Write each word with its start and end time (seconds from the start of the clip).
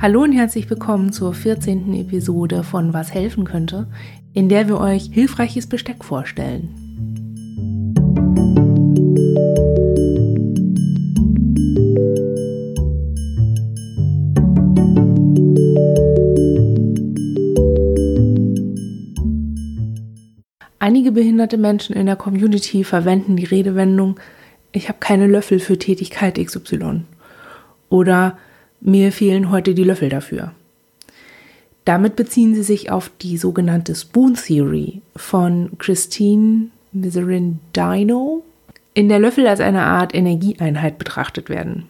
Hallo 0.00 0.22
und 0.22 0.30
herzlich 0.30 0.70
willkommen 0.70 1.12
zur 1.12 1.34
14. 1.34 1.92
Episode 1.94 2.62
von 2.62 2.94
Was 2.94 3.12
helfen 3.12 3.42
könnte, 3.42 3.88
in 4.32 4.48
der 4.48 4.68
wir 4.68 4.78
euch 4.78 5.10
hilfreiches 5.10 5.66
Besteck 5.66 6.04
vorstellen. 6.04 6.68
Einige 20.78 21.10
behinderte 21.10 21.58
Menschen 21.58 21.96
in 21.96 22.06
der 22.06 22.14
Community 22.14 22.84
verwenden 22.84 23.34
die 23.34 23.46
Redewendung 23.46 24.20
Ich 24.70 24.88
habe 24.88 25.00
keine 25.00 25.26
Löffel 25.26 25.58
für 25.58 25.76
Tätigkeit 25.76 26.38
XY 26.38 27.02
oder 27.88 28.38
Mir 28.80 29.12
fehlen 29.12 29.50
heute 29.50 29.74
die 29.74 29.84
Löffel 29.84 30.08
dafür. 30.08 30.52
Damit 31.84 32.16
beziehen 32.16 32.54
sie 32.54 32.62
sich 32.62 32.90
auf 32.90 33.10
die 33.20 33.38
sogenannte 33.38 33.94
Spoon 33.94 34.34
Theory 34.34 35.00
von 35.16 35.70
Christine 35.78 36.68
Miserendino, 36.92 38.44
in 38.94 39.08
der 39.08 39.18
Löffel 39.18 39.46
als 39.46 39.60
eine 39.60 39.82
Art 39.82 40.14
Energieeinheit 40.14 40.98
betrachtet 40.98 41.48
werden. 41.48 41.86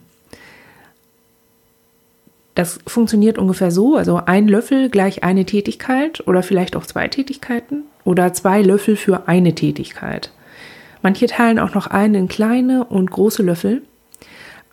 Das 2.55 2.81
funktioniert 2.87 3.39
ungefähr 3.39 3.71
so, 3.71 3.97
also 3.97 4.21
ein 4.27 4.49
Löffel 4.49 4.91
gleich 4.91 5.23
eine 5.23 5.45
Tätigkeit 5.45 6.27
oder 6.27 6.43
vielleicht 6.43 6.75
auch 6.75 6.85
zwei 6.85 7.07
Tätigkeiten 7.07 7.85
oder 8.05 8.33
zwei 8.33 8.63
Löffel 8.63 8.97
für 8.97 9.29
eine 9.29 9.55
Tätigkeit. 9.55 10.33
Manche 11.03 11.27
teilen 11.29 11.61
auch 11.61 11.75
noch 11.75 11.87
ein 11.87 12.15
in 12.15 12.29
kleine 12.29 12.85
und 12.85 13.11
große 13.11 13.43
Löffel. 13.43 13.83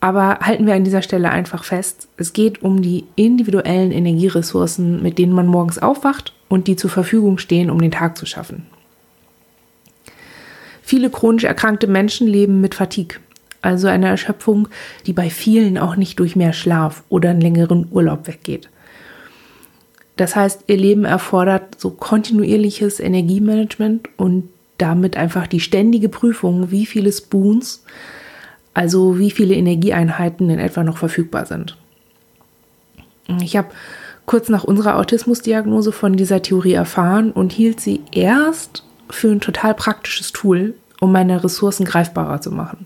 Aber 0.05 0.37
halten 0.41 0.67
wir 0.67 0.75
an 0.75 0.83
dieser 0.83 1.01
Stelle 1.01 1.31
einfach 1.31 1.63
fest, 1.63 2.09
es 2.15 2.31
geht 2.31 2.61
um 2.61 2.83
die 2.83 3.05
individuellen 3.15 3.91
Energieressourcen, 3.91 5.01
mit 5.01 5.17
denen 5.17 5.33
man 5.33 5.47
morgens 5.47 5.79
aufwacht 5.79 6.31
und 6.47 6.67
die 6.67 6.75
zur 6.75 6.91
Verfügung 6.91 7.39
stehen, 7.39 7.71
um 7.71 7.81
den 7.81 7.89
Tag 7.89 8.15
zu 8.15 8.27
schaffen. 8.27 8.67
Viele 10.83 11.09
chronisch 11.09 11.45
erkrankte 11.45 11.87
Menschen 11.87 12.27
leben 12.27 12.61
mit 12.61 12.75
Fatigue 12.75 13.17
also 13.63 13.87
eine 13.87 14.09
Erschöpfung, 14.09 14.67
die 15.07 15.13
bei 15.13 15.31
vielen 15.31 15.79
auch 15.79 15.95
nicht 15.95 16.19
durch 16.19 16.35
mehr 16.35 16.53
Schlaf 16.53 17.01
oder 17.09 17.31
einen 17.31 17.41
längeren 17.41 17.87
Urlaub 17.89 18.27
weggeht. 18.27 18.69
Das 20.17 20.35
heißt, 20.35 20.65
ihr 20.67 20.77
Leben 20.77 21.05
erfordert 21.05 21.81
so 21.81 21.89
kontinuierliches 21.89 22.99
Energiemanagement 22.99 24.07
und 24.17 24.49
damit 24.77 25.17
einfach 25.17 25.47
die 25.47 25.61
ständige 25.61 26.09
Prüfung, 26.09 26.69
wie 26.69 26.85
viele 26.85 27.11
Spoons, 27.11 27.83
also 28.75 29.17
wie 29.17 29.31
viele 29.31 29.55
Energieeinheiten 29.55 30.49
in 30.51 30.59
etwa 30.59 30.83
noch 30.83 30.97
verfügbar 30.97 31.47
sind. 31.47 31.77
Ich 33.41 33.57
habe 33.57 33.69
kurz 34.27 34.49
nach 34.49 34.63
unserer 34.63 34.97
Autismusdiagnose 34.97 35.91
von 35.91 36.15
dieser 36.15 36.41
Theorie 36.41 36.73
erfahren 36.73 37.31
und 37.31 37.53
hielt 37.53 37.79
sie 37.79 38.01
erst 38.11 38.83
für 39.09 39.29
ein 39.29 39.41
total 39.41 39.73
praktisches 39.73 40.31
Tool, 40.33 40.75
um 40.99 41.11
meine 41.11 41.43
Ressourcen 41.43 41.85
greifbarer 41.85 42.41
zu 42.41 42.51
machen. 42.51 42.85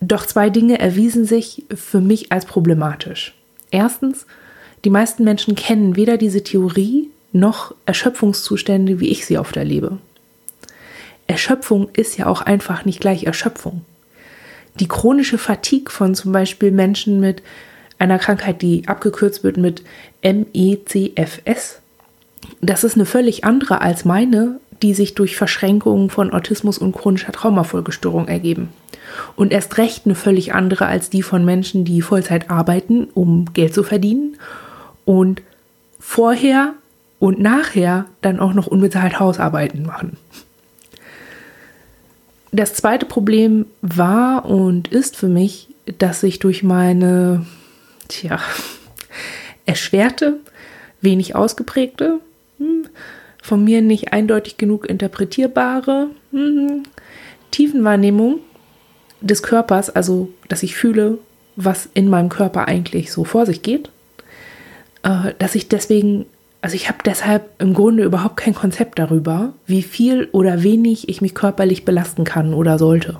Doch 0.00 0.24
zwei 0.24 0.50
Dinge 0.50 0.78
erwiesen 0.78 1.24
sich 1.24 1.64
für 1.74 2.00
mich 2.00 2.30
als 2.30 2.46
problematisch. 2.46 3.34
Erstens, 3.70 4.26
die 4.84 4.90
meisten 4.90 5.24
Menschen 5.24 5.56
kennen 5.56 5.96
weder 5.96 6.16
diese 6.16 6.44
Theorie 6.44 7.10
noch 7.32 7.74
Erschöpfungszustände, 7.86 9.00
wie 9.00 9.08
ich 9.08 9.26
sie 9.26 9.38
oft 9.38 9.56
erlebe. 9.56 9.98
Erschöpfung 11.26 11.88
ist 11.92 12.16
ja 12.18 12.26
auch 12.26 12.42
einfach 12.42 12.84
nicht 12.84 13.00
gleich 13.00 13.24
Erschöpfung. 13.24 13.84
Die 14.80 14.88
chronische 14.88 15.38
Fatigue 15.38 15.90
von 15.90 16.14
zum 16.14 16.32
Beispiel 16.32 16.70
Menschen 16.70 17.20
mit 17.20 17.42
einer 17.98 18.18
Krankheit, 18.18 18.62
die 18.62 18.86
abgekürzt 18.86 19.42
wird 19.42 19.56
mit 19.56 19.82
MECFS, 20.22 21.80
das 22.60 22.84
ist 22.84 22.94
eine 22.94 23.06
völlig 23.06 23.44
andere 23.44 23.80
als 23.80 24.04
meine, 24.04 24.60
die 24.82 24.94
sich 24.94 25.14
durch 25.14 25.36
Verschränkungen 25.36 26.10
von 26.10 26.32
Autismus 26.32 26.78
und 26.78 26.92
chronischer 26.92 27.32
Traumafolgestörung 27.32 28.28
ergeben 28.28 28.68
und 29.36 29.52
erst 29.52 29.78
recht 29.78 30.04
eine 30.04 30.14
völlig 30.14 30.54
andere 30.54 30.86
als 30.86 31.10
die 31.10 31.22
von 31.22 31.44
Menschen, 31.44 31.84
die 31.84 32.02
Vollzeit 32.02 32.50
arbeiten, 32.50 33.08
um 33.14 33.52
Geld 33.52 33.74
zu 33.74 33.82
verdienen 33.82 34.36
und 35.04 35.42
vorher 35.98 36.74
und 37.18 37.38
nachher 37.38 38.06
dann 38.20 38.38
auch 38.38 38.52
noch 38.52 38.66
unbezahlt 38.66 39.18
Hausarbeiten 39.18 39.84
machen. 39.84 40.16
Das 42.56 42.72
zweite 42.72 43.04
Problem 43.04 43.66
war 43.82 44.46
und 44.46 44.88
ist 44.88 45.14
für 45.14 45.28
mich, 45.28 45.68
dass 45.98 46.22
ich 46.22 46.38
durch 46.38 46.62
meine, 46.62 47.44
tja, 48.08 48.40
erschwerte, 49.66 50.38
wenig 51.02 51.34
ausgeprägte, 51.34 52.18
hm, 52.56 52.86
von 53.42 53.62
mir 53.62 53.82
nicht 53.82 54.14
eindeutig 54.14 54.56
genug 54.56 54.88
interpretierbare 54.88 56.08
hm, 56.32 56.84
Tiefenwahrnehmung 57.50 58.38
des 59.20 59.42
Körpers, 59.42 59.90
also 59.90 60.30
dass 60.48 60.62
ich 60.62 60.76
fühle, 60.76 61.18
was 61.56 61.90
in 61.92 62.08
meinem 62.08 62.30
Körper 62.30 62.68
eigentlich 62.68 63.12
so 63.12 63.24
vor 63.24 63.44
sich 63.44 63.60
geht, 63.60 63.90
äh, 65.02 65.34
dass 65.38 65.56
ich 65.56 65.68
deswegen, 65.68 66.24
also 66.66 66.74
ich 66.74 66.88
habe 66.88 66.98
deshalb 67.04 67.62
im 67.62 67.74
Grunde 67.74 68.02
überhaupt 68.02 68.38
kein 68.38 68.52
Konzept 68.52 68.98
darüber, 68.98 69.52
wie 69.66 69.82
viel 69.82 70.28
oder 70.32 70.64
wenig 70.64 71.08
ich 71.08 71.20
mich 71.20 71.32
körperlich 71.32 71.84
belasten 71.84 72.24
kann 72.24 72.52
oder 72.52 72.76
sollte. 72.76 73.18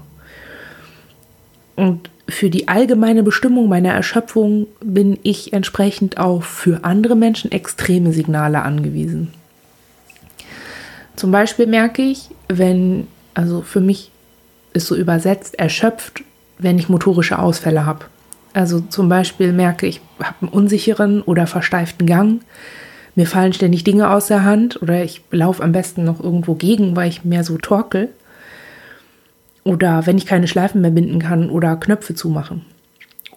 Und 1.77 2.11
für 2.29 2.51
die 2.51 2.67
allgemeine 2.67 3.23
Bestimmung 3.23 3.69
meiner 3.69 3.93
Erschöpfung 3.93 4.67
bin 4.81 5.21
ich 5.23 5.53
entsprechend 5.53 6.19
auch 6.19 6.43
für 6.43 6.83
andere 6.83 7.15
Menschen 7.15 7.53
extreme 7.53 8.13
Signale 8.13 8.63
angewiesen. 8.63 9.33
Zum 11.15 11.31
Beispiel 11.31 11.69
merke 11.69 12.03
ich, 12.03 12.31
wenn, 12.49 13.07
also 13.35 13.63
für 13.63 13.81
mich 13.81 14.11
ist 14.73 14.89
so 14.89 14.97
übersetzt 14.97 15.57
erschöpft, 15.57 16.25
wenn 16.59 16.81
ich 16.81 16.89
motorische 16.89 17.39
Ausfälle 17.39 17.87
habe. 17.87 18.07
Also 18.55 18.81
zum 18.81 19.09
Beispiel 19.09 19.53
merke 19.53 19.87
ich, 19.87 20.01
habe 20.21 20.35
einen 20.41 20.51
unsicheren 20.51 21.23
oder 21.23 21.47
versteiften 21.47 22.09
Gang, 22.09 22.41
mir 23.17 23.27
fallen 23.27 23.53
ständig 23.53 23.83
Dinge 23.83 24.11
aus 24.11 24.29
der 24.29 24.45
Hand 24.45 24.81
oder 24.81 25.03
ich 25.03 25.23
laufe 25.31 25.63
am 25.63 25.73
besten 25.73 26.05
noch 26.05 26.23
irgendwo 26.23 26.55
gegen, 26.55 26.95
weil 26.95 27.09
ich 27.09 27.25
mehr 27.25 27.45
so 27.45 27.59
torkel. 27.59 28.11
Oder 29.65 30.07
wenn 30.07 30.17
ich 30.17 30.27
keine 30.27 30.47
Schleifen 30.47 30.81
mehr 30.81 30.93
binden 30.93 31.19
kann 31.19 31.51
oder 31.51 31.77
Knöpfe 31.77 32.15
zumachen. 32.15 32.65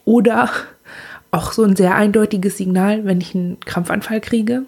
Oder 0.05 0.49
auch 1.31 1.53
so 1.53 1.63
ein 1.63 1.75
sehr 1.75 1.95
eindeutiges 1.95 2.57
Signal, 2.57 3.05
wenn 3.05 3.21
ich 3.21 3.33
einen 3.33 3.59
Krampfanfall 3.61 4.21
kriege 4.21 4.63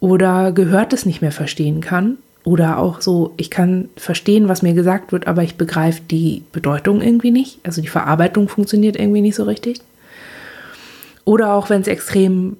oder 0.00 0.52
Gehörtes 0.52 1.06
nicht 1.06 1.22
mehr 1.22 1.32
verstehen 1.32 1.80
kann 1.80 2.18
oder 2.44 2.78
auch 2.78 3.00
so, 3.00 3.34
ich 3.36 3.50
kann 3.50 3.90
verstehen, 3.96 4.48
was 4.48 4.62
mir 4.62 4.72
gesagt 4.72 5.12
wird, 5.12 5.26
aber 5.26 5.42
ich 5.42 5.56
begreife 5.56 6.00
die 6.10 6.44
Bedeutung 6.52 7.02
irgendwie 7.02 7.30
nicht. 7.30 7.58
Also 7.62 7.82
die 7.82 7.88
Verarbeitung 7.88 8.48
funktioniert 8.48 8.96
irgendwie 8.96 9.20
nicht 9.20 9.34
so 9.34 9.44
richtig. 9.44 9.80
Oder 11.24 11.52
auch 11.52 11.68
wenn 11.68 11.82
es 11.82 11.88
extrem, 11.88 12.56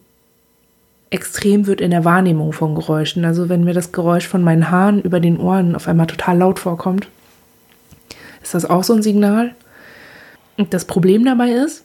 extrem 1.11 1.67
wird 1.67 1.81
in 1.81 1.91
der 1.91 2.05
Wahrnehmung 2.05 2.53
von 2.53 2.75
Geräuschen. 2.75 3.25
Also 3.25 3.49
wenn 3.49 3.65
mir 3.65 3.75
das 3.75 3.93
Geräusch 3.93 4.27
von 4.27 4.43
meinen 4.43 4.71
Haaren 4.71 5.01
über 5.03 5.21
den 5.21 5.39
Ohren 5.39 5.75
auf 5.75 5.89
einmal 5.89 6.07
total 6.07 6.39
laut 6.39 6.59
vorkommt, 6.59 7.09
ist 8.43 8.55
das 8.55 8.69
auch 8.69 8.85
so 8.85 8.95
ein 8.95 9.03
Signal. 9.03 9.55
Und 10.57 10.75
das 10.75 10.85
Problem 10.85 11.25
dabei 11.25 11.51
ist, 11.51 11.85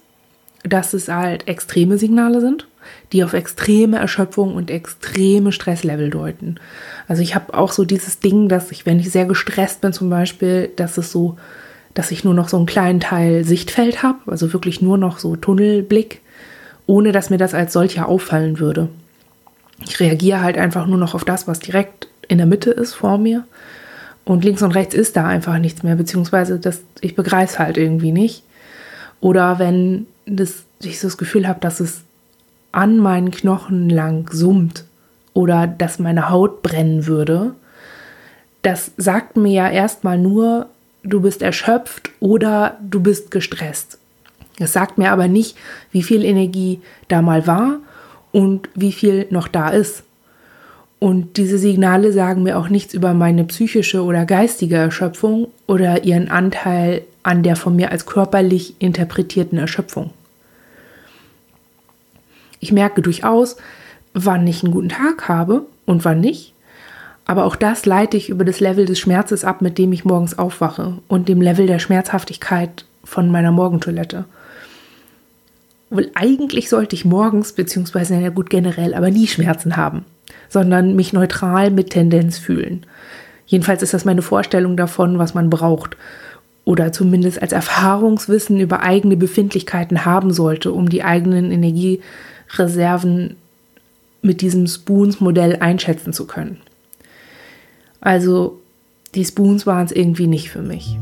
dass 0.63 0.93
es 0.93 1.07
halt 1.07 1.47
extreme 1.47 1.97
Signale 1.97 2.41
sind 2.41 2.67
die 3.11 3.23
auf 3.23 3.33
extreme 3.33 3.97
Erschöpfung 3.97 4.55
und 4.55 4.71
extreme 4.71 5.51
Stresslevel 5.51 6.09
deuten. 6.09 6.55
Also 7.07 7.21
ich 7.21 7.35
habe 7.35 7.53
auch 7.53 7.71
so 7.71 7.85
dieses 7.85 8.19
Ding, 8.19 8.49
dass 8.49 8.71
ich, 8.71 8.85
wenn 8.85 8.99
ich 8.99 9.11
sehr 9.11 9.25
gestresst 9.25 9.81
bin 9.81 9.93
zum 9.93 10.09
Beispiel, 10.09 10.71
dass 10.75 10.97
es 10.97 11.11
so, 11.11 11.37
dass 11.93 12.11
ich 12.11 12.23
nur 12.23 12.33
noch 12.33 12.49
so 12.49 12.57
einen 12.57 12.65
kleinen 12.65 12.99
Teil 12.99 13.43
Sichtfeld 13.43 14.03
habe, 14.03 14.19
also 14.27 14.51
wirklich 14.53 14.81
nur 14.81 14.97
noch 14.97 15.19
so 15.19 15.35
Tunnelblick, 15.35 16.21
ohne 16.85 17.11
dass 17.11 17.29
mir 17.29 17.37
das 17.37 17.53
als 17.53 17.73
solcher 17.73 18.07
auffallen 18.07 18.59
würde. 18.59 18.89
Ich 19.85 19.99
reagiere 19.99 20.41
halt 20.41 20.57
einfach 20.57 20.85
nur 20.85 20.97
noch 20.97 21.13
auf 21.15 21.25
das, 21.25 21.47
was 21.47 21.59
direkt 21.59 22.07
in 22.27 22.37
der 22.37 22.47
Mitte 22.47 22.71
ist 22.71 22.93
vor 22.93 23.17
mir. 23.17 23.45
Und 24.25 24.43
links 24.43 24.61
und 24.61 24.71
rechts 24.71 24.95
ist 24.95 25.17
da 25.17 25.27
einfach 25.27 25.57
nichts 25.57 25.83
mehr, 25.83 25.95
beziehungsweise 25.95 26.57
das, 26.57 26.81
ich 27.01 27.15
begreife 27.15 27.53
es 27.53 27.59
halt 27.59 27.77
irgendwie 27.77 28.11
nicht. 28.11 28.43
Oder 29.19 29.59
wenn 29.59 30.07
das, 30.25 30.63
ich 30.81 30.99
so 30.99 31.07
das 31.07 31.17
Gefühl 31.17 31.47
habe, 31.47 31.59
dass 31.59 31.79
es 31.79 32.03
an 32.71 32.97
meinen 32.97 33.31
Knochen 33.31 33.89
lang 33.89 34.29
summt 34.31 34.85
oder 35.33 35.67
dass 35.67 35.99
meine 35.99 36.29
Haut 36.29 36.61
brennen 36.61 37.05
würde, 37.05 37.53
das 38.61 38.91
sagt 38.95 39.35
mir 39.35 39.51
ja 39.51 39.69
erstmal 39.69 40.17
nur, 40.17 40.67
du 41.03 41.21
bist 41.21 41.41
erschöpft 41.41 42.09
oder 42.21 42.77
du 42.81 43.01
bist 43.01 43.29
gestresst. 43.29 43.97
Es 44.57 44.71
sagt 44.71 44.97
mir 44.97 45.11
aber 45.11 45.27
nicht, 45.27 45.57
wie 45.91 46.03
viel 46.03 46.23
Energie 46.23 46.81
da 47.09 47.21
mal 47.21 47.45
war 47.45 47.79
und 48.33 48.67
wie 48.75 48.91
viel 48.91 49.27
noch 49.29 49.47
da 49.47 49.69
ist. 49.69 50.03
Und 50.99 51.37
diese 51.37 51.57
Signale 51.57 52.11
sagen 52.11 52.43
mir 52.43 52.57
auch 52.57 52.67
nichts 52.69 52.93
über 52.93 53.13
meine 53.13 53.45
psychische 53.45 54.03
oder 54.03 54.25
geistige 54.25 54.75
Erschöpfung 54.75 55.47
oder 55.67 56.03
ihren 56.03 56.29
Anteil 56.29 57.03
an 57.23 57.43
der 57.43 57.55
von 57.55 57.75
mir 57.75 57.91
als 57.91 58.05
körperlich 58.05 58.75
interpretierten 58.79 59.57
Erschöpfung. 59.57 60.11
Ich 62.59 62.71
merke 62.71 63.01
durchaus, 63.01 63.57
wann 64.13 64.47
ich 64.47 64.63
einen 64.63 64.73
guten 64.73 64.89
Tag 64.89 65.27
habe 65.27 65.65
und 65.85 66.05
wann 66.05 66.19
nicht. 66.19 66.53
Aber 67.25 67.45
auch 67.45 67.55
das 67.55 67.85
leite 67.85 68.17
ich 68.17 68.29
über 68.29 68.45
das 68.45 68.59
Level 68.59 68.85
des 68.85 68.99
Schmerzes 68.99 69.45
ab, 69.45 69.61
mit 69.61 69.77
dem 69.77 69.93
ich 69.93 70.05
morgens 70.05 70.37
aufwache 70.37 70.97
und 71.07 71.29
dem 71.29 71.41
Level 71.41 71.67
der 71.67 71.79
Schmerzhaftigkeit 71.79 72.85
von 73.03 73.29
meiner 73.29 73.51
Morgentoilette. 73.51 74.25
Weil 75.93 76.09
eigentlich 76.15 76.69
sollte 76.69 76.95
ich 76.95 77.05
morgens, 77.05 77.53
beziehungsweise 77.53 78.15
ja 78.15 78.29
gut 78.29 78.49
generell, 78.49 78.95
aber 78.95 79.11
nie 79.11 79.27
Schmerzen 79.27 79.77
haben, 79.77 80.05
sondern 80.49 80.95
mich 80.95 81.13
neutral 81.13 81.69
mit 81.69 81.91
Tendenz 81.91 82.39
fühlen. 82.39 82.85
Jedenfalls 83.45 83.83
ist 83.83 83.93
das 83.93 84.03
meine 84.03 84.23
Vorstellung 84.23 84.75
davon, 84.75 85.19
was 85.19 85.35
man 85.35 85.51
braucht. 85.51 85.95
Oder 86.65 86.91
zumindest 86.91 87.41
als 87.41 87.51
Erfahrungswissen 87.51 88.59
über 88.59 88.81
eigene 88.81 89.17
Befindlichkeiten 89.17 90.03
haben 90.03 90.33
sollte, 90.33 90.71
um 90.71 90.89
die 90.89 91.03
eigenen 91.03 91.51
Energiereserven 91.51 93.35
mit 94.23 94.41
diesem 94.41 94.65
Spoons-Modell 94.65 95.57
einschätzen 95.59 96.11
zu 96.11 96.25
können. 96.25 96.57
Also 98.01 98.59
die 99.13 99.25
Spoons 99.25 99.67
waren 99.67 99.85
es 99.85 99.91
irgendwie 99.91 100.27
nicht 100.27 100.49
für 100.49 100.63
mich. 100.63 100.97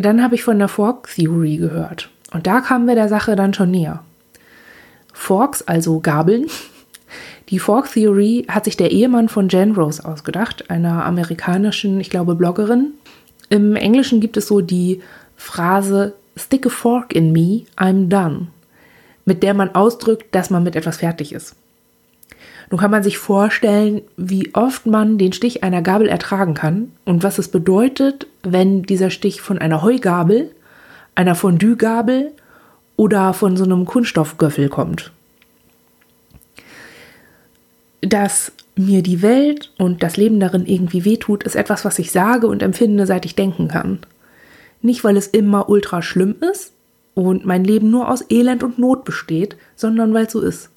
Dann 0.00 0.22
habe 0.22 0.34
ich 0.34 0.44
von 0.44 0.58
der 0.58 0.68
Fork 0.68 1.08
Theory 1.14 1.56
gehört. 1.56 2.10
Und 2.32 2.46
da 2.46 2.60
kamen 2.60 2.86
wir 2.86 2.94
der 2.94 3.08
Sache 3.08 3.36
dann 3.36 3.54
schon 3.54 3.70
näher. 3.70 4.04
Forks, 5.12 5.62
also 5.62 6.00
Gabeln. 6.00 6.46
Die 7.48 7.58
Fork 7.58 7.92
Theory 7.92 8.46
hat 8.48 8.64
sich 8.64 8.76
der 8.76 8.92
Ehemann 8.92 9.28
von 9.28 9.48
Jen 9.48 9.72
Rose 9.72 10.04
ausgedacht, 10.04 10.70
einer 10.70 11.04
amerikanischen, 11.04 12.00
ich 12.00 12.08
glaube, 12.08 12.36
Bloggerin. 12.36 12.92
Im 13.48 13.74
Englischen 13.74 14.20
gibt 14.20 14.36
es 14.36 14.46
so 14.46 14.60
die 14.60 15.02
Phrase 15.36 16.14
Stick 16.36 16.64
a 16.64 16.68
fork 16.68 17.12
in 17.12 17.32
me, 17.32 17.64
I'm 17.76 18.08
done, 18.08 18.46
mit 19.24 19.42
der 19.42 19.52
man 19.52 19.74
ausdrückt, 19.74 20.34
dass 20.34 20.48
man 20.48 20.62
mit 20.62 20.76
etwas 20.76 20.98
fertig 20.98 21.32
ist. 21.32 21.56
Nun 22.70 22.78
kann 22.78 22.92
man 22.92 23.02
sich 23.02 23.18
vorstellen, 23.18 24.02
wie 24.16 24.54
oft 24.54 24.86
man 24.86 25.18
den 25.18 25.32
Stich 25.32 25.64
einer 25.64 25.82
Gabel 25.82 26.08
ertragen 26.08 26.54
kann 26.54 26.92
und 27.04 27.24
was 27.24 27.38
es 27.38 27.48
bedeutet, 27.48 28.28
wenn 28.44 28.84
dieser 28.84 29.10
Stich 29.10 29.40
von 29.40 29.58
einer 29.58 29.82
Heugabel, 29.82 30.52
einer 31.16 31.34
Fondue-Gabel 31.34 32.30
oder 32.96 33.34
von 33.34 33.56
so 33.56 33.64
einem 33.64 33.86
Kunststoffgöffel 33.86 34.68
kommt. 34.68 35.10
Dass 38.02 38.52
mir 38.76 39.02
die 39.02 39.20
Welt 39.20 39.72
und 39.76 40.02
das 40.04 40.16
Leben 40.16 40.38
darin 40.38 40.64
irgendwie 40.64 41.04
wehtut, 41.04 41.42
ist 41.42 41.56
etwas, 41.56 41.84
was 41.84 41.98
ich 41.98 42.12
sage 42.12 42.46
und 42.46 42.62
empfinde, 42.62 43.04
seit 43.04 43.24
ich 43.24 43.34
denken 43.34 43.66
kann. 43.66 43.98
Nicht, 44.80 45.02
weil 45.02 45.16
es 45.16 45.26
immer 45.26 45.68
ultra 45.68 46.02
schlimm 46.02 46.36
ist 46.52 46.72
und 47.14 47.44
mein 47.44 47.64
Leben 47.64 47.90
nur 47.90 48.08
aus 48.08 48.24
Elend 48.30 48.62
und 48.62 48.78
Not 48.78 49.04
besteht, 49.04 49.56
sondern 49.74 50.14
weil 50.14 50.26
es 50.26 50.32
so 50.32 50.40
ist. 50.40 50.70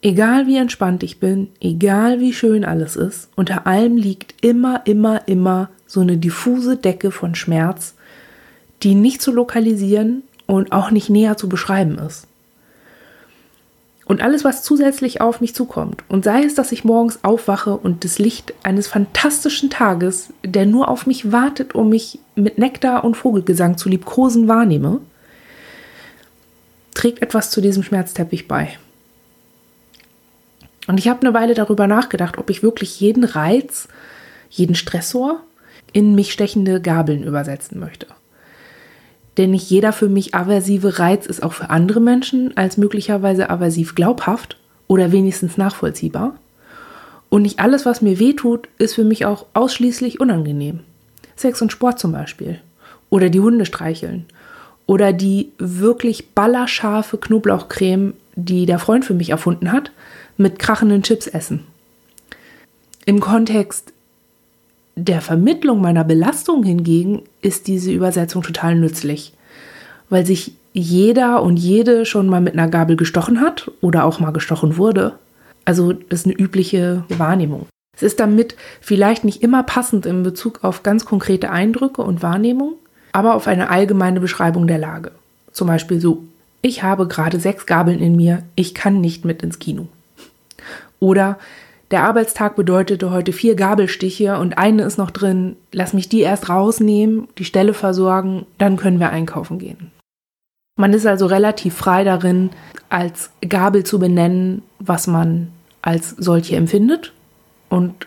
Egal 0.00 0.46
wie 0.46 0.56
entspannt 0.56 1.02
ich 1.02 1.18
bin, 1.18 1.48
egal 1.60 2.20
wie 2.20 2.32
schön 2.32 2.64
alles 2.64 2.94
ist, 2.94 3.30
unter 3.34 3.66
allem 3.66 3.96
liegt 3.96 4.44
immer, 4.44 4.82
immer, 4.86 5.26
immer 5.26 5.70
so 5.86 6.00
eine 6.00 6.16
diffuse 6.16 6.76
Decke 6.76 7.10
von 7.10 7.34
Schmerz, 7.34 7.94
die 8.84 8.94
nicht 8.94 9.20
zu 9.20 9.32
lokalisieren 9.32 10.22
und 10.46 10.70
auch 10.70 10.92
nicht 10.92 11.10
näher 11.10 11.36
zu 11.36 11.48
beschreiben 11.48 11.98
ist. 11.98 12.28
Und 14.04 14.22
alles, 14.22 14.44
was 14.44 14.62
zusätzlich 14.62 15.20
auf 15.20 15.40
mich 15.42 15.54
zukommt, 15.54 16.02
und 16.08 16.24
sei 16.24 16.44
es, 16.44 16.54
dass 16.54 16.72
ich 16.72 16.84
morgens 16.84 17.24
aufwache 17.24 17.76
und 17.76 18.04
das 18.04 18.18
Licht 18.18 18.54
eines 18.62 18.86
fantastischen 18.86 19.68
Tages, 19.68 20.32
der 20.44 20.64
nur 20.64 20.88
auf 20.88 21.06
mich 21.06 21.32
wartet, 21.32 21.74
um 21.74 21.90
mich 21.90 22.18
mit 22.36 22.56
Nektar 22.56 23.04
und 23.04 23.16
Vogelgesang 23.16 23.76
zu 23.76 23.88
liebkosen, 23.90 24.48
wahrnehme, 24.48 25.00
trägt 26.94 27.20
etwas 27.20 27.50
zu 27.50 27.60
diesem 27.60 27.82
Schmerzteppich 27.82 28.48
bei. 28.48 28.78
Und 30.88 30.98
ich 30.98 31.06
habe 31.06 31.20
eine 31.20 31.34
Weile 31.34 31.54
darüber 31.54 31.86
nachgedacht, 31.86 32.38
ob 32.38 32.50
ich 32.50 32.62
wirklich 32.62 32.98
jeden 32.98 33.24
Reiz, 33.24 33.88
jeden 34.50 34.74
Stressor 34.74 35.40
in 35.92 36.14
mich 36.14 36.32
stechende 36.32 36.80
Gabeln 36.80 37.22
übersetzen 37.22 37.78
möchte. 37.78 38.06
Denn 39.36 39.52
nicht 39.52 39.70
jeder 39.70 39.92
für 39.92 40.08
mich 40.08 40.34
aversive 40.34 40.98
Reiz 40.98 41.26
ist 41.26 41.42
auch 41.42 41.52
für 41.52 41.70
andere 41.70 42.00
Menschen 42.00 42.56
als 42.56 42.78
möglicherweise 42.78 43.50
aversiv 43.50 43.94
glaubhaft 43.94 44.56
oder 44.88 45.12
wenigstens 45.12 45.58
nachvollziehbar. 45.58 46.34
Und 47.28 47.42
nicht 47.42 47.60
alles, 47.60 47.84
was 47.84 48.00
mir 48.00 48.18
wehtut, 48.18 48.68
ist 48.78 48.94
für 48.94 49.04
mich 49.04 49.26
auch 49.26 49.44
ausschließlich 49.52 50.20
unangenehm. 50.20 50.80
Sex 51.36 51.60
und 51.60 51.70
Sport 51.70 51.98
zum 51.98 52.12
Beispiel. 52.12 52.60
Oder 53.10 53.28
die 53.28 53.40
Hunde 53.40 53.66
streicheln. 53.66 54.24
Oder 54.86 55.12
die 55.12 55.52
wirklich 55.58 56.30
ballerscharfe 56.30 57.18
Knoblauchcreme, 57.18 58.14
die 58.36 58.64
der 58.64 58.78
Freund 58.78 59.04
für 59.04 59.14
mich 59.14 59.30
erfunden 59.30 59.70
hat, 59.70 59.92
mit 60.38 60.58
krachenden 60.58 61.02
Chips 61.02 61.26
essen. 61.26 61.64
Im 63.04 63.20
Kontext 63.20 63.92
der 64.96 65.20
Vermittlung 65.20 65.80
meiner 65.80 66.04
Belastung 66.04 66.62
hingegen 66.62 67.22
ist 67.42 67.68
diese 67.68 67.92
Übersetzung 67.92 68.42
total 68.42 68.74
nützlich, 68.74 69.32
weil 70.08 70.24
sich 70.24 70.54
jeder 70.72 71.42
und 71.42 71.56
jede 71.56 72.06
schon 72.06 72.28
mal 72.28 72.40
mit 72.40 72.54
einer 72.54 72.68
Gabel 72.68 72.96
gestochen 72.96 73.40
hat 73.40 73.70
oder 73.80 74.04
auch 74.04 74.20
mal 74.20 74.32
gestochen 74.32 74.76
wurde. 74.76 75.14
Also 75.64 75.92
das 75.92 76.20
ist 76.20 76.26
eine 76.26 76.34
übliche 76.34 77.04
Wahrnehmung. 77.08 77.66
Es 77.96 78.02
ist 78.02 78.20
damit 78.20 78.56
vielleicht 78.80 79.24
nicht 79.24 79.42
immer 79.42 79.64
passend 79.64 80.06
in 80.06 80.22
Bezug 80.22 80.62
auf 80.62 80.82
ganz 80.82 81.04
konkrete 81.04 81.50
Eindrücke 81.50 82.02
und 82.02 82.22
Wahrnehmung, 82.22 82.74
aber 83.12 83.34
auf 83.34 83.48
eine 83.48 83.70
allgemeine 83.70 84.20
Beschreibung 84.20 84.68
der 84.68 84.78
Lage. 84.78 85.10
Zum 85.50 85.66
Beispiel 85.66 86.00
so, 86.00 86.24
ich 86.62 86.82
habe 86.82 87.08
gerade 87.08 87.40
sechs 87.40 87.66
Gabeln 87.66 87.98
in 87.98 88.14
mir, 88.14 88.44
ich 88.54 88.74
kann 88.74 89.00
nicht 89.00 89.24
mit 89.24 89.42
ins 89.42 89.58
Kino. 89.58 89.88
Oder 91.00 91.38
der 91.90 92.04
Arbeitstag 92.04 92.56
bedeutete 92.56 93.10
heute 93.10 93.32
vier 93.32 93.54
Gabelstiche 93.54 94.38
und 94.38 94.58
eine 94.58 94.82
ist 94.82 94.98
noch 94.98 95.10
drin. 95.10 95.56
Lass 95.72 95.94
mich 95.94 96.08
die 96.08 96.20
erst 96.20 96.50
rausnehmen, 96.50 97.28
die 97.38 97.44
Stelle 97.44 97.72
versorgen, 97.72 98.46
dann 98.58 98.76
können 98.76 99.00
wir 99.00 99.10
einkaufen 99.10 99.58
gehen. 99.58 99.90
Man 100.76 100.92
ist 100.92 101.06
also 101.06 101.26
relativ 101.26 101.74
frei 101.74 102.04
darin, 102.04 102.50
als 102.88 103.30
Gabel 103.46 103.84
zu 103.84 103.98
benennen, 103.98 104.62
was 104.78 105.06
man 105.06 105.48
als 105.82 106.10
solche 106.10 106.56
empfindet 106.56 107.12
und 107.68 108.06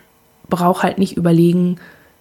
braucht 0.49 0.83
halt 0.83 0.97
nicht 0.97 1.17
überlegen, 1.17 1.77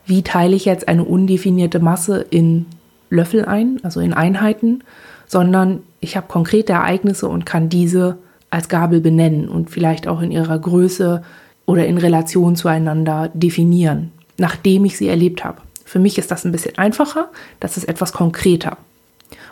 wie 0.07 0.23
teile 0.23 0.57
ich 0.57 0.65
jetzt 0.65 0.89
eine 0.89 1.05
undefinierte 1.05 1.79
Masse 1.79 2.25
in 2.31 2.67
Löffel 3.11 3.45
ein, 3.45 3.81
also 3.83 4.01
in 4.01 4.15
Einheiten, 4.15 4.83
sondern 5.27 5.83
ich 6.01 6.17
habe 6.17 6.27
konkrete 6.27 6.73
Ereignisse 6.73 7.29
und 7.29 7.45
kann 7.45 7.69
diese 7.69 8.19
als 8.51 8.69
Gabel 8.69 9.01
benennen 9.01 9.49
und 9.49 9.71
vielleicht 9.71 10.07
auch 10.09 10.21
in 10.21 10.31
ihrer 10.31 10.59
Größe 10.59 11.23
oder 11.67 11.87
in 11.87 11.99
Relation 11.99 12.57
zueinander 12.57 13.31
definieren, 13.33 14.13
nachdem 14.39 14.85
ich 14.85 14.97
sie 14.97 15.09
erlebt 15.09 15.45
habe. 15.45 15.63
Für 15.85 15.99
mich 15.99 16.19
ist 16.19 16.31
das 16.31 16.45
ein 16.45 16.53
bisschen 16.53 16.79
einfacher, 16.79 17.31
das 17.61 17.77
ist 17.77 17.89
etwas 17.89 18.13
konkreter 18.13 18.77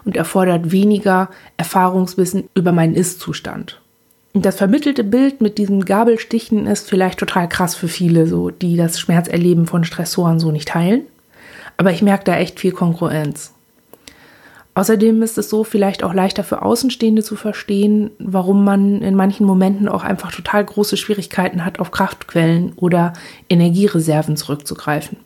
und 0.04 0.16
erfordert 0.16 0.70
weniger 0.72 1.30
Erfahrungswissen 1.56 2.48
über 2.54 2.72
meinen 2.72 2.94
Ist-Zustand. 2.94 3.80
Und 4.34 4.44
das 4.44 4.56
vermittelte 4.56 5.04
Bild 5.04 5.40
mit 5.40 5.58
diesen 5.58 5.84
Gabelstichen 5.84 6.66
ist 6.66 6.88
vielleicht 6.88 7.18
total 7.18 7.48
krass 7.48 7.74
für 7.74 7.88
viele, 7.88 8.26
so 8.26 8.50
die 8.50 8.76
das 8.76 9.00
Schmerzerleben 9.00 9.66
von 9.66 9.84
Stressoren 9.84 10.38
so 10.38 10.52
nicht 10.52 10.68
teilen. 10.68 11.02
Aber 11.76 11.92
ich 11.92 12.02
merke 12.02 12.24
da 12.24 12.36
echt 12.36 12.60
viel 12.60 12.72
Konkurrenz. 12.72 13.52
Außerdem 14.78 15.22
ist 15.22 15.36
es 15.38 15.50
so 15.50 15.64
vielleicht 15.64 16.04
auch 16.04 16.14
leichter 16.14 16.44
für 16.44 16.62
Außenstehende 16.62 17.24
zu 17.24 17.34
verstehen, 17.34 18.12
warum 18.20 18.64
man 18.64 19.02
in 19.02 19.16
manchen 19.16 19.44
Momenten 19.44 19.88
auch 19.88 20.04
einfach 20.04 20.30
total 20.30 20.64
große 20.64 20.96
Schwierigkeiten 20.96 21.64
hat, 21.64 21.80
auf 21.80 21.90
Kraftquellen 21.90 22.74
oder 22.76 23.12
Energiereserven 23.48 24.36
zurückzugreifen. 24.36 25.18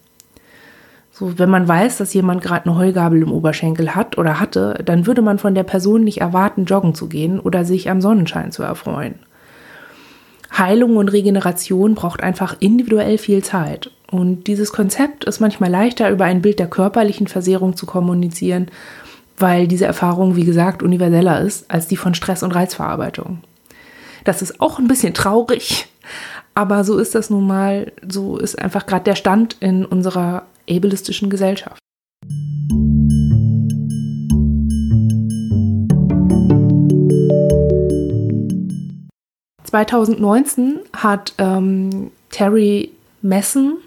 So, 1.10 1.38
wenn 1.38 1.50
man 1.50 1.68
weiß, 1.68 1.98
dass 1.98 2.14
jemand 2.14 2.40
gerade 2.40 2.64
eine 2.64 2.78
Heugabel 2.78 3.20
im 3.20 3.30
Oberschenkel 3.30 3.94
hat 3.94 4.16
oder 4.16 4.40
hatte, 4.40 4.80
dann 4.86 5.06
würde 5.06 5.20
man 5.20 5.38
von 5.38 5.54
der 5.54 5.64
Person 5.64 6.02
nicht 6.02 6.22
erwarten, 6.22 6.64
joggen 6.64 6.94
zu 6.94 7.06
gehen 7.06 7.38
oder 7.38 7.66
sich 7.66 7.90
am 7.90 8.00
Sonnenschein 8.00 8.52
zu 8.52 8.62
erfreuen. 8.62 9.16
Heilung 10.56 10.96
und 10.96 11.10
Regeneration 11.10 11.94
braucht 11.94 12.22
einfach 12.22 12.56
individuell 12.60 13.18
viel 13.18 13.44
Zeit. 13.44 13.90
Und 14.10 14.46
dieses 14.46 14.72
Konzept 14.72 15.24
ist 15.24 15.40
manchmal 15.40 15.70
leichter 15.70 16.10
über 16.10 16.24
ein 16.24 16.40
Bild 16.40 16.58
der 16.58 16.68
körperlichen 16.68 17.26
Versehrung 17.26 17.76
zu 17.76 17.84
kommunizieren 17.84 18.68
weil 19.42 19.66
diese 19.66 19.86
Erfahrung, 19.86 20.36
wie 20.36 20.44
gesagt, 20.44 20.84
universeller 20.84 21.40
ist 21.40 21.68
als 21.68 21.88
die 21.88 21.96
von 21.96 22.14
Stress 22.14 22.44
und 22.44 22.52
Reizverarbeitung. 22.52 23.42
Das 24.24 24.40
ist 24.40 24.60
auch 24.60 24.78
ein 24.78 24.86
bisschen 24.86 25.14
traurig, 25.14 25.88
aber 26.54 26.84
so 26.84 26.96
ist 26.96 27.16
das 27.16 27.28
nun 27.28 27.46
mal, 27.46 27.90
so 28.08 28.38
ist 28.38 28.56
einfach 28.56 28.86
gerade 28.86 29.04
der 29.04 29.16
Stand 29.16 29.56
in 29.58 29.84
unserer 29.84 30.46
ableistischen 30.70 31.28
Gesellschaft. 31.28 31.78
(2019) 39.64 40.80
hat 40.92 41.34
ähm, 41.38 42.12
Terry 42.30 42.92
Messen 43.22 43.78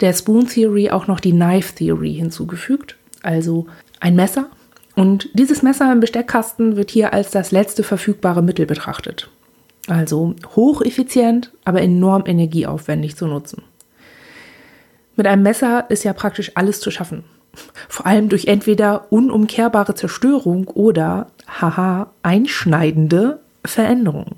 der 0.00 0.12
Spoon 0.12 0.48
Theory 0.48 0.90
auch 0.90 1.06
noch 1.06 1.20
die 1.20 1.30
Knife 1.30 1.74
Theory 1.74 2.12
hinzugefügt, 2.12 2.96
also 3.22 3.66
ein 4.00 4.14
Messer. 4.16 4.50
Und 4.96 5.28
dieses 5.34 5.62
Messer 5.62 5.92
im 5.92 6.00
Besteckkasten 6.00 6.76
wird 6.76 6.90
hier 6.90 7.12
als 7.12 7.30
das 7.30 7.52
letzte 7.52 7.82
verfügbare 7.82 8.42
Mittel 8.42 8.66
betrachtet. 8.66 9.30
Also 9.88 10.34
hocheffizient, 10.56 11.52
aber 11.64 11.82
enorm 11.82 12.24
energieaufwendig 12.26 13.14
zu 13.14 13.26
nutzen. 13.26 13.62
Mit 15.14 15.26
einem 15.26 15.42
Messer 15.42 15.88
ist 15.90 16.04
ja 16.04 16.12
praktisch 16.12 16.52
alles 16.54 16.80
zu 16.80 16.90
schaffen. 16.90 17.24
Vor 17.88 18.06
allem 18.06 18.28
durch 18.28 18.46
entweder 18.46 19.12
unumkehrbare 19.12 19.94
Zerstörung 19.94 20.68
oder, 20.68 21.28
haha, 21.46 22.10
einschneidende 22.22 23.40
Veränderungen. 23.64 24.36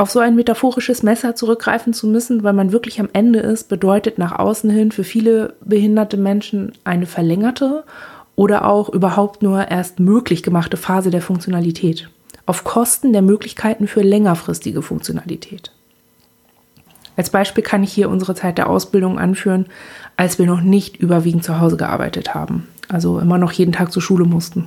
Auf 0.00 0.10
so 0.10 0.18
ein 0.18 0.34
metaphorisches 0.34 1.02
Messer 1.02 1.36
zurückgreifen 1.36 1.92
zu 1.92 2.06
müssen, 2.06 2.42
weil 2.42 2.54
man 2.54 2.72
wirklich 2.72 3.00
am 3.00 3.10
Ende 3.12 3.40
ist, 3.40 3.68
bedeutet 3.68 4.16
nach 4.16 4.38
außen 4.38 4.70
hin 4.70 4.92
für 4.92 5.04
viele 5.04 5.52
behinderte 5.60 6.16
Menschen 6.16 6.72
eine 6.84 7.04
verlängerte 7.04 7.84
oder 8.34 8.64
auch 8.64 8.88
überhaupt 8.88 9.42
nur 9.42 9.68
erst 9.68 10.00
möglich 10.00 10.42
gemachte 10.42 10.78
Phase 10.78 11.10
der 11.10 11.20
Funktionalität. 11.20 12.08
Auf 12.46 12.64
Kosten 12.64 13.12
der 13.12 13.20
Möglichkeiten 13.20 13.86
für 13.86 14.00
längerfristige 14.00 14.80
Funktionalität. 14.80 15.70
Als 17.18 17.28
Beispiel 17.28 17.62
kann 17.62 17.82
ich 17.82 17.92
hier 17.92 18.08
unsere 18.08 18.34
Zeit 18.34 18.56
der 18.56 18.70
Ausbildung 18.70 19.18
anführen, 19.18 19.66
als 20.16 20.38
wir 20.38 20.46
noch 20.46 20.62
nicht 20.62 20.96
überwiegend 20.96 21.44
zu 21.44 21.60
Hause 21.60 21.76
gearbeitet 21.76 22.34
haben, 22.34 22.66
also 22.88 23.18
immer 23.18 23.36
noch 23.36 23.52
jeden 23.52 23.72
Tag 23.72 23.92
zur 23.92 24.00
Schule 24.00 24.24
mussten. 24.24 24.66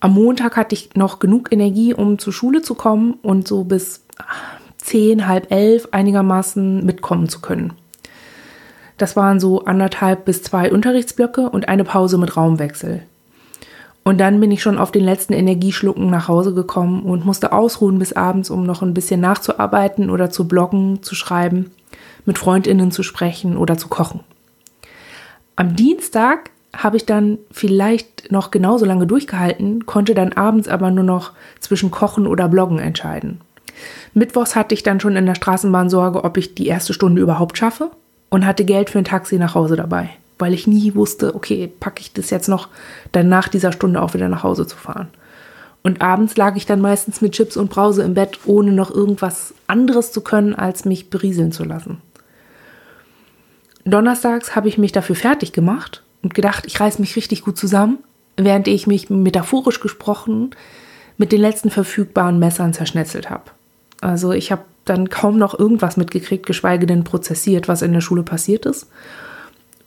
Am 0.00 0.14
Montag 0.14 0.56
hatte 0.56 0.74
ich 0.74 0.94
noch 0.94 1.18
genug 1.18 1.52
Energie, 1.52 1.94
um 1.94 2.18
zur 2.18 2.32
Schule 2.32 2.62
zu 2.62 2.74
kommen 2.74 3.14
und 3.22 3.48
so 3.48 3.64
bis 3.64 4.04
zehn, 4.76 5.26
halb 5.26 5.50
elf 5.50 5.88
einigermaßen 5.90 6.84
mitkommen 6.84 7.28
zu 7.28 7.40
können. 7.40 7.72
Das 8.98 9.16
waren 9.16 9.40
so 9.40 9.64
anderthalb 9.64 10.24
bis 10.24 10.42
zwei 10.42 10.72
Unterrichtsblöcke 10.72 11.50
und 11.50 11.68
eine 11.68 11.84
Pause 11.84 12.18
mit 12.18 12.36
Raumwechsel. 12.36 13.02
Und 14.04 14.18
dann 14.18 14.38
bin 14.38 14.52
ich 14.52 14.62
schon 14.62 14.78
auf 14.78 14.92
den 14.92 15.02
letzten 15.02 15.32
Energieschlucken 15.32 16.08
nach 16.08 16.28
Hause 16.28 16.54
gekommen 16.54 17.02
und 17.02 17.26
musste 17.26 17.52
ausruhen 17.52 17.98
bis 17.98 18.12
abends, 18.12 18.50
um 18.50 18.64
noch 18.64 18.80
ein 18.80 18.94
bisschen 18.94 19.20
nachzuarbeiten 19.20 20.10
oder 20.10 20.30
zu 20.30 20.46
bloggen, 20.46 21.02
zu 21.02 21.16
schreiben, 21.16 21.72
mit 22.24 22.38
Freundinnen 22.38 22.92
zu 22.92 23.02
sprechen 23.02 23.56
oder 23.56 23.76
zu 23.76 23.88
kochen. 23.88 24.20
Am 25.56 25.74
Dienstag 25.74 26.50
habe 26.76 26.96
ich 26.96 27.06
dann 27.06 27.38
vielleicht 27.50 28.30
noch 28.30 28.50
genauso 28.50 28.84
lange 28.84 29.06
durchgehalten, 29.06 29.86
konnte 29.86 30.14
dann 30.14 30.32
abends 30.32 30.68
aber 30.68 30.90
nur 30.90 31.04
noch 31.04 31.32
zwischen 31.60 31.90
Kochen 31.90 32.26
oder 32.26 32.48
Bloggen 32.48 32.78
entscheiden. 32.78 33.40
Mittwochs 34.14 34.56
hatte 34.56 34.74
ich 34.74 34.82
dann 34.82 35.00
schon 35.00 35.16
in 35.16 35.26
der 35.26 35.34
Straßenbahn 35.34 35.90
Sorge, 35.90 36.24
ob 36.24 36.36
ich 36.36 36.54
die 36.54 36.66
erste 36.66 36.94
Stunde 36.94 37.20
überhaupt 37.20 37.58
schaffe 37.58 37.90
und 38.30 38.46
hatte 38.46 38.64
Geld 38.64 38.90
für 38.90 38.98
ein 38.98 39.04
Taxi 39.04 39.38
nach 39.38 39.54
Hause 39.54 39.76
dabei, 39.76 40.10
weil 40.38 40.54
ich 40.54 40.66
nie 40.66 40.94
wusste, 40.94 41.34
okay, 41.34 41.70
packe 41.80 42.00
ich 42.00 42.12
das 42.12 42.30
jetzt 42.30 42.48
noch, 42.48 42.68
dann 43.12 43.28
nach 43.28 43.48
dieser 43.48 43.72
Stunde 43.72 44.00
auch 44.00 44.14
wieder 44.14 44.28
nach 44.28 44.42
Hause 44.42 44.66
zu 44.66 44.76
fahren. 44.76 45.08
Und 45.82 46.00
abends 46.00 46.36
lag 46.36 46.56
ich 46.56 46.66
dann 46.66 46.80
meistens 46.80 47.20
mit 47.20 47.32
Chips 47.32 47.56
und 47.56 47.70
Brause 47.70 48.02
im 48.02 48.14
Bett, 48.14 48.40
ohne 48.46 48.72
noch 48.72 48.90
irgendwas 48.90 49.54
anderes 49.68 50.10
zu 50.10 50.20
können, 50.20 50.54
als 50.54 50.84
mich 50.84 51.10
berieseln 51.10 51.52
zu 51.52 51.62
lassen. 51.62 51.98
Donnerstags 53.84 54.56
habe 54.56 54.68
ich 54.68 54.78
mich 54.78 54.90
dafür 54.90 55.14
fertig 55.14 55.52
gemacht 55.52 56.02
und 56.22 56.34
gedacht, 56.34 56.64
ich 56.66 56.80
reiß 56.80 56.98
mich 56.98 57.16
richtig 57.16 57.42
gut 57.42 57.56
zusammen, 57.56 57.98
während 58.36 58.68
ich 58.68 58.86
mich 58.86 59.10
metaphorisch 59.10 59.80
gesprochen 59.80 60.50
mit 61.18 61.32
den 61.32 61.40
letzten 61.40 61.70
verfügbaren 61.70 62.38
Messern 62.38 62.72
zerschnetzelt 62.72 63.30
habe. 63.30 63.44
Also 64.00 64.32
ich 64.32 64.52
habe 64.52 64.64
dann 64.84 65.08
kaum 65.08 65.38
noch 65.38 65.58
irgendwas 65.58 65.96
mitgekriegt, 65.96 66.46
geschweige 66.46 66.86
denn 66.86 67.04
prozessiert, 67.04 67.68
was 67.68 67.82
in 67.82 67.92
der 67.92 68.00
Schule 68.00 68.22
passiert 68.22 68.66
ist 68.66 68.88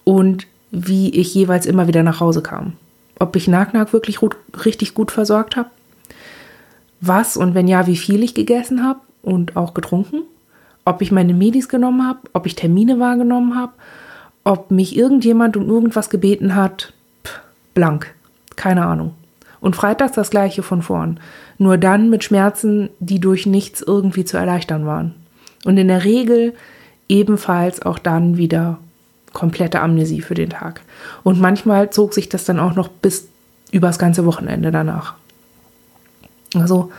und 0.04 0.48
wie 0.72 1.10
ich 1.10 1.34
jeweils 1.34 1.66
immer 1.66 1.88
wieder 1.88 2.04
nach 2.04 2.20
Hause 2.20 2.42
kam. 2.42 2.74
Ob 3.18 3.36
ich 3.36 3.48
Nacknack 3.48 3.94
wirklich 3.94 4.20
richtig 4.66 4.94
gut 4.94 5.12
versorgt 5.12 5.56
habe, 5.56 5.70
was 7.02 7.38
und 7.38 7.54
wenn 7.54 7.68
ja, 7.68 7.88
wie 7.88 7.98
viel 7.98 8.24
ich 8.24 8.34
gegessen 8.34 8.84
habe 8.84 9.00
und 9.22 9.56
auch 9.56 9.74
getrunken, 9.74 10.22
ob 10.86 11.02
ich 11.02 11.12
meine 11.12 11.34
Medis 11.34 11.70
genommen 11.70 12.06
habe, 12.08 12.20
ob 12.34 12.46
ich 12.46 12.56
Termine 12.56 13.00
wahrgenommen 13.00 13.56
habe 13.56 13.74
ob 14.43 14.72
mich 14.72 14.96
irgendjemand 14.96 15.58
um 15.58 15.67
irgendwas 15.69 16.10
gebeten 16.10 16.55
hat, 16.55 16.93
blank. 17.74 18.13
Keine 18.55 18.86
Ahnung. 18.86 19.13
Und 19.62 19.75
freitags 19.75 20.13
das 20.13 20.29
gleiche 20.29 20.63
von 20.63 20.81
vorn. 20.81 21.19
Nur 21.58 21.77
dann 21.77 22.10
mit 22.10 22.24
Schmerzen, 22.24 22.89
die 23.00 23.19
durch 23.19 23.46
nichts 23.46 23.81
irgendwie 23.81 24.25
zu 24.25 24.38
erleichtern 24.38 24.86
waren. 24.86 25.15
Und 25.65 25.77
in 25.77 25.89
der 25.89 26.05
Regel 26.05 26.53
ebenfalls 27.10 27.81
auch 27.81 28.00
dann 28.00 28.38
wieder 28.38 28.79
komplette 29.34 29.81
Amnesie 29.81 30.22
für 30.22 30.36
den 30.36 30.50
Tag. 30.50 30.81
Und 31.24 31.39
manchmal 31.39 31.89
zog 31.89 32.13
sich 32.13 32.29
das 32.29 32.46
dann 32.46 32.60
auch 32.60 32.75
noch 32.75 32.88
bis 32.88 33.27
übers 33.72 34.00
ganze 34.00 34.25
Wochenende 34.25 34.72
danach. 34.72 35.15
Also 36.55 36.91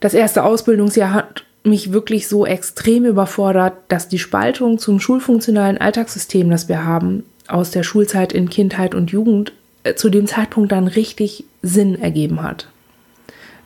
das 0.00 0.14
erste 0.14 0.44
Ausbildungsjahr 0.44 1.12
hat 1.12 1.44
mich 1.68 1.92
wirklich 1.92 2.28
so 2.28 2.46
extrem 2.46 3.04
überfordert, 3.04 3.74
dass 3.88 4.08
die 4.08 4.18
Spaltung 4.18 4.78
zum 4.78 5.00
schulfunktionalen 5.00 5.78
Alltagssystem, 5.78 6.50
das 6.50 6.68
wir 6.68 6.84
haben, 6.84 7.24
aus 7.46 7.70
der 7.70 7.82
Schulzeit 7.82 8.32
in 8.32 8.48
Kindheit 8.48 8.94
und 8.94 9.10
Jugend, 9.10 9.52
äh, 9.84 9.94
zu 9.94 10.10
dem 10.10 10.26
Zeitpunkt 10.26 10.72
dann 10.72 10.88
richtig 10.88 11.44
Sinn 11.62 12.00
ergeben 12.00 12.42
hat. 12.42 12.68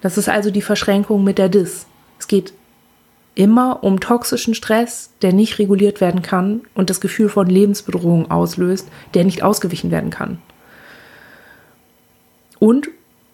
Das 0.00 0.18
ist 0.18 0.28
also 0.28 0.50
die 0.50 0.62
Verschränkung 0.62 1.24
mit 1.24 1.38
der 1.38 1.48
DIS. 1.48 1.86
Es 2.18 2.28
geht 2.28 2.52
immer 3.34 3.82
um 3.82 4.00
toxischen 4.00 4.54
Stress, 4.54 5.10
der 5.22 5.32
nicht 5.32 5.58
reguliert 5.58 6.00
werden 6.00 6.22
kann 6.22 6.62
und 6.74 6.90
das 6.90 7.00
Gefühl 7.00 7.28
von 7.28 7.48
Lebensbedrohung 7.48 8.30
auslöst, 8.30 8.88
der 9.14 9.24
nicht 9.24 9.42
ausgewichen 9.42 9.90
werden 9.90 10.10
kann. 10.10 10.38
Und 12.58 12.88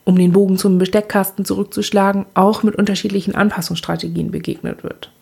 um 0.08 0.16
den 0.16 0.32
Bogen 0.32 0.56
zum 0.56 0.78
Besteckkasten 0.78 1.44
zurückzuschlagen, 1.44 2.24
auch 2.32 2.62
mit 2.62 2.76
unterschiedlichen 2.76 3.34
Anpassungsstrategien 3.34 4.30
begegnet 4.30 4.82
wird. 4.82 5.12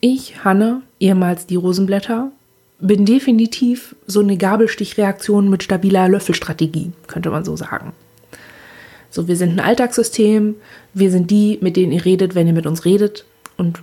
Ich, 0.00 0.44
Hanne, 0.44 0.82
ehemals 1.00 1.44
die 1.44 1.56
Rosenblätter, 1.56 2.30
bin 2.78 3.04
definitiv 3.04 3.96
so 4.06 4.20
eine 4.20 4.36
Gabelstichreaktion 4.36 5.50
mit 5.50 5.64
stabiler 5.64 6.08
Löffelstrategie, 6.08 6.92
könnte 7.08 7.30
man 7.30 7.44
so 7.44 7.56
sagen. 7.56 7.94
So, 9.10 9.26
wir 9.26 9.34
sind 9.34 9.54
ein 9.54 9.60
Alltagssystem, 9.60 10.54
wir 10.94 11.10
sind 11.10 11.28
die, 11.28 11.58
mit 11.60 11.76
denen 11.76 11.90
ihr 11.90 12.04
redet, 12.04 12.36
wenn 12.36 12.46
ihr 12.46 12.52
mit 12.52 12.66
uns 12.66 12.84
redet 12.84 13.24
und 13.56 13.82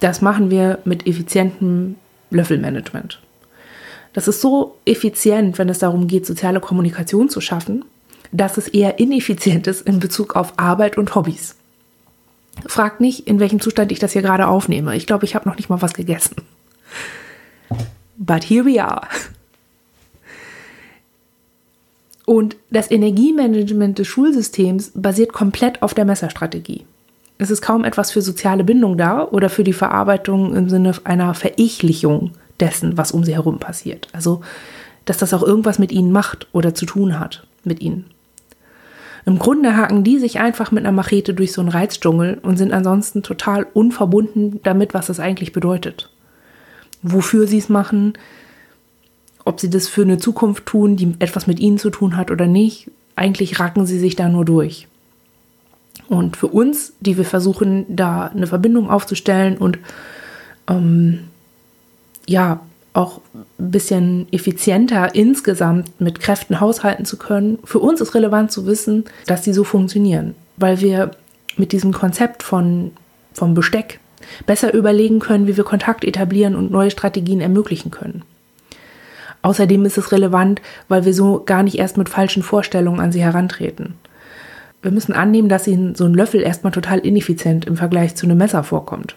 das 0.00 0.20
machen 0.20 0.50
wir 0.50 0.80
mit 0.84 1.06
effizientem 1.06 1.94
Löffelmanagement. 2.28 3.18
Das 4.12 4.28
ist 4.28 4.42
so 4.42 4.76
effizient, 4.84 5.56
wenn 5.56 5.70
es 5.70 5.78
darum 5.78 6.06
geht, 6.06 6.26
soziale 6.26 6.60
Kommunikation 6.60 7.30
zu 7.30 7.40
schaffen, 7.40 7.82
dass 8.32 8.56
es 8.56 8.68
eher 8.68 8.98
ineffizient 8.98 9.66
ist 9.66 9.82
in 9.82 10.00
Bezug 10.00 10.36
auf 10.36 10.54
Arbeit 10.56 10.98
und 10.98 11.14
Hobbys. 11.14 11.56
Fragt 12.66 13.00
nicht, 13.00 13.26
in 13.26 13.40
welchem 13.40 13.60
Zustand 13.60 13.92
ich 13.92 13.98
das 13.98 14.12
hier 14.12 14.22
gerade 14.22 14.48
aufnehme. 14.48 14.96
Ich 14.96 15.06
glaube, 15.06 15.24
ich 15.24 15.34
habe 15.34 15.48
noch 15.48 15.56
nicht 15.56 15.68
mal 15.68 15.82
was 15.82 15.94
gegessen. 15.94 16.36
But 18.16 18.44
here 18.44 18.64
we 18.64 18.82
are. 18.82 19.06
Und 22.26 22.56
das 22.70 22.90
Energiemanagement 22.90 23.98
des 23.98 24.06
Schulsystems 24.06 24.92
basiert 24.94 25.32
komplett 25.32 25.82
auf 25.82 25.94
der 25.94 26.04
Messerstrategie. 26.04 26.84
Es 27.38 27.50
ist 27.50 27.62
kaum 27.62 27.84
etwas 27.84 28.12
für 28.12 28.20
soziale 28.20 28.62
Bindung 28.62 28.98
da 28.98 29.24
oder 29.24 29.48
für 29.48 29.64
die 29.64 29.72
Verarbeitung 29.72 30.54
im 30.54 30.68
Sinne 30.68 30.92
einer 31.04 31.32
Verichlichung 31.34 32.32
dessen, 32.60 32.98
was 32.98 33.12
um 33.12 33.24
sie 33.24 33.34
herum 33.34 33.58
passiert. 33.58 34.08
Also, 34.12 34.42
dass 35.06 35.18
das 35.18 35.32
auch 35.32 35.42
irgendwas 35.42 35.78
mit 35.78 35.90
ihnen 35.90 36.12
macht 36.12 36.46
oder 36.52 36.74
zu 36.74 36.84
tun 36.84 37.18
hat 37.18 37.46
mit 37.64 37.80
ihnen. 37.80 38.04
Im 39.26 39.38
Grunde 39.38 39.76
haken 39.76 40.04
die 40.04 40.18
sich 40.18 40.40
einfach 40.40 40.70
mit 40.70 40.84
einer 40.84 40.92
Machete 40.92 41.34
durch 41.34 41.52
so 41.52 41.60
einen 41.60 41.70
Reizdschungel 41.70 42.38
und 42.42 42.56
sind 42.56 42.72
ansonsten 42.72 43.22
total 43.22 43.66
unverbunden 43.74 44.60
damit, 44.62 44.94
was 44.94 45.08
es 45.08 45.20
eigentlich 45.20 45.52
bedeutet. 45.52 46.10
Wofür 47.02 47.46
sie 47.46 47.58
es 47.58 47.68
machen, 47.68 48.14
ob 49.44 49.60
sie 49.60 49.70
das 49.70 49.88
für 49.88 50.02
eine 50.02 50.18
Zukunft 50.18 50.66
tun, 50.66 50.96
die 50.96 51.14
etwas 51.18 51.46
mit 51.46 51.60
ihnen 51.60 51.78
zu 51.78 51.90
tun 51.90 52.16
hat 52.16 52.30
oder 52.30 52.46
nicht, 52.46 52.90
eigentlich 53.16 53.60
racken 53.60 53.86
sie 53.86 53.98
sich 53.98 54.16
da 54.16 54.28
nur 54.28 54.44
durch. 54.44 54.86
Und 56.08 56.36
für 56.36 56.48
uns, 56.48 56.94
die 57.00 57.16
wir 57.16 57.24
versuchen, 57.24 57.84
da 57.88 58.26
eine 58.26 58.46
Verbindung 58.46 58.90
aufzustellen 58.90 59.58
und 59.58 59.78
ähm, 60.68 61.20
ja, 62.26 62.60
auch 62.92 63.20
ein 63.58 63.70
bisschen 63.70 64.26
effizienter 64.32 65.14
insgesamt 65.14 66.00
mit 66.00 66.20
Kräften 66.20 66.60
haushalten 66.60 67.04
zu 67.04 67.16
können. 67.16 67.58
Für 67.64 67.78
uns 67.78 68.00
ist 68.00 68.14
relevant 68.14 68.50
zu 68.50 68.66
wissen, 68.66 69.04
dass 69.26 69.42
die 69.42 69.52
so 69.52 69.64
funktionieren, 69.64 70.34
weil 70.56 70.80
wir 70.80 71.12
mit 71.56 71.72
diesem 71.72 71.92
Konzept 71.92 72.42
von, 72.42 72.92
vom 73.32 73.54
Besteck 73.54 74.00
besser 74.46 74.74
überlegen 74.74 75.20
können, 75.20 75.46
wie 75.46 75.56
wir 75.56 75.64
Kontakt 75.64 76.04
etablieren 76.04 76.56
und 76.56 76.70
neue 76.70 76.90
Strategien 76.90 77.40
ermöglichen 77.40 77.90
können. 77.90 78.22
Außerdem 79.42 79.84
ist 79.86 79.96
es 79.96 80.12
relevant, 80.12 80.60
weil 80.88 81.04
wir 81.04 81.14
so 81.14 81.42
gar 81.44 81.62
nicht 81.62 81.78
erst 81.78 81.96
mit 81.96 82.08
falschen 82.08 82.42
Vorstellungen 82.42 83.00
an 83.00 83.12
sie 83.12 83.22
herantreten. 83.22 83.94
Wir 84.82 84.90
müssen 84.90 85.12
annehmen, 85.12 85.48
dass 85.48 85.66
ihnen 85.66 85.94
so 85.94 86.04
ein 86.04 86.14
Löffel 86.14 86.42
erstmal 86.42 86.72
total 86.72 86.98
ineffizient 86.98 87.66
im 87.66 87.76
Vergleich 87.76 88.16
zu 88.16 88.26
einem 88.26 88.38
Messer 88.38 88.62
vorkommt, 88.64 89.16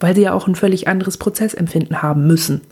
weil 0.00 0.14
sie 0.14 0.22
ja 0.22 0.32
auch 0.32 0.46
ein 0.46 0.54
völlig 0.54 0.88
anderes 0.88 1.18
Prozessempfinden 1.18 2.02
haben 2.02 2.26
müssen. 2.26 2.62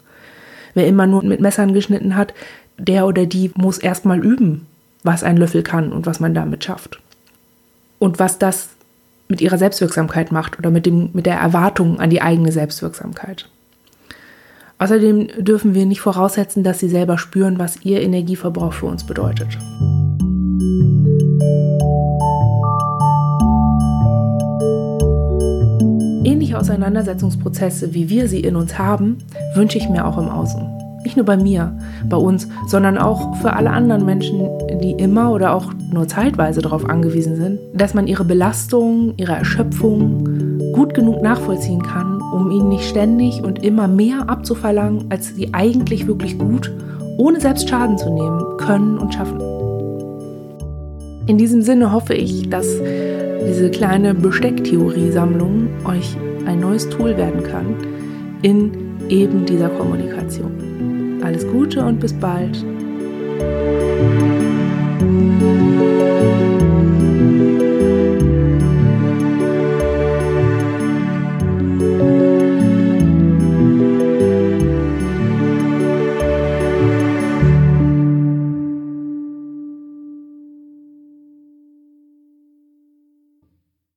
Wer 0.75 0.87
immer 0.87 1.07
nur 1.07 1.23
mit 1.23 1.41
Messern 1.41 1.75
geschnitten 1.75 2.17
hat, 2.17 2.35
der 2.79 3.07
oder 3.07 3.27
die 3.27 3.51
muss 3.55 3.79
erstmal 3.79 4.25
üben, 4.25 4.67
was 5.03 5.25
ein 5.25 5.37
Löffel 5.37 5.63
kann 5.63 5.93
und 5.93 6.07
was 6.07 6.21
man 6.21 6.35
damit 6.35 6.65
schafft. 6.65 7.01
Und 7.99 8.19
was 8.19 8.39
das 8.39 8.71
mit 9.29 9.41
ihrer 9.41 9.59
Selbstwirksamkeit 9.59 10.33
macht 10.33 10.59
oder 10.59 10.71
mit, 10.71 10.87
dem, 10.87 11.11
mit 11.13 11.27
der 11.27 11.37
Erwartung 11.37 12.01
an 12.01 12.11
die 12.11 12.23
eigene 12.23 12.53
Selbstwirksamkeit. 12.53 13.49
Außerdem 14.79 15.29
dürfen 15.39 15.75
wir 15.75 15.87
nicht 15.87 16.01
voraussetzen, 16.01 16.65
dass 16.65 16.81
sie 16.81 16.89
selber 16.89 17.17
spüren, 17.17 17.59
was 17.59 17.85
ihr 17.85 18.01
Energieverbrauch 18.03 18.73
für 18.73 18.87
uns 18.87 19.07
bedeutet. 19.07 19.57
Auseinandersetzungsprozesse, 26.63 27.93
wie 27.93 28.09
wir 28.09 28.29
sie 28.29 28.39
in 28.39 28.55
uns 28.55 28.79
haben, 28.79 29.19
wünsche 29.57 29.79
ich 29.79 29.89
mir 29.89 30.07
auch 30.07 30.17
im 30.17 30.29
Außen. 30.29 30.63
Nicht 31.03 31.17
nur 31.17 31.27
bei 31.27 31.37
mir, 31.37 31.77
bei 32.09 32.17
uns, 32.17 32.47
sondern 32.69 32.99
auch 32.99 33.35
für 33.39 33.55
alle 33.55 33.71
anderen 33.71 34.07
Menschen, 34.07 34.49
die 34.81 34.93
immer 34.93 35.33
oder 35.33 35.57
auch 35.57 35.73
nur 35.93 36.07
zeitweise 36.07 36.63
darauf 36.63 36.89
angewiesen 36.89 37.35
sind, 37.35 37.59
dass 37.75 37.95
man 37.95 38.07
ihre 38.07 38.25
Belastung, 38.25 39.15
ihre 39.17 39.33
Erschöpfung 39.33 40.71
gut 40.73 40.95
genug 40.95 41.21
nachvollziehen 41.21 41.83
kann, 41.83 42.23
um 42.23 42.53
ihnen 42.53 42.69
nicht 42.69 42.89
ständig 42.89 43.43
und 43.43 43.65
immer 43.65 43.89
mehr 43.89 44.29
abzuverlangen, 44.29 45.07
als 45.09 45.35
sie 45.35 45.53
eigentlich 45.53 46.07
wirklich 46.07 46.39
gut, 46.39 46.71
ohne 47.19 47.41
selbst 47.41 47.69
Schaden 47.69 47.99
zu 47.99 48.09
nehmen, 48.09 48.57
können 48.59 48.99
und 48.99 49.13
schaffen. 49.13 49.41
In 51.27 51.39
diesem 51.39 51.63
Sinne 51.63 51.91
hoffe 51.93 52.15
ich, 52.15 52.49
dass 52.51 52.69
diese 53.49 53.69
kleine 53.73 54.15
Bestecktheorie-Sammlung 54.15 55.67
euch 55.85 56.17
ein 56.47 56.61
neues 56.61 56.89
Tool 56.89 57.17
werden 57.17 57.43
kann 57.43 57.77
in 58.43 58.73
eben 59.09 59.45
dieser 59.47 59.69
Kommunikation. 59.69 61.21
Alles 61.23 61.47
Gute 61.47 61.85
und 61.85 62.01
bis 62.01 62.13
bald. 62.13 62.65